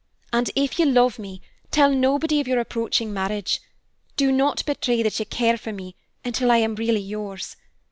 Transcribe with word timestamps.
And 0.33 0.49
if 0.55 0.79
you 0.79 0.87
love 0.87 1.19
me, 1.19 1.43
tell 1.69 1.91
nobody 1.93 2.39
of 2.39 2.47
your 2.47 2.59
approaching 2.59 3.13
marriage. 3.13 3.61
Do 4.17 4.31
not 4.31 4.65
betray 4.65 5.03
that 5.03 5.19
you 5.19 5.27
care 5.27 5.57
for 5.59 5.71
me 5.71 5.95
until 6.25 6.49
I 6.49 6.57
am 6.57 6.73
really 6.73 7.01
yours. 7.01 7.55